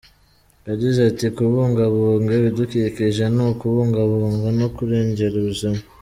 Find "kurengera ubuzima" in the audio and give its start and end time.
4.75-5.79